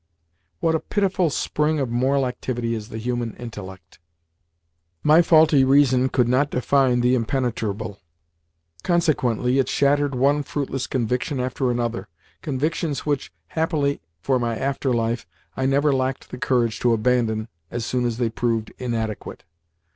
[0.61, 3.99] What a pitiful spring of moral activity is the human intellect!
[5.03, 7.99] My faulty reason could not define the impenetrable.
[8.81, 15.67] Consequently it shattered one fruitless conviction after another—convictions which, happily for my after life, I
[15.67, 19.43] never lacked the courage to abandon as soon as they proved inadequate.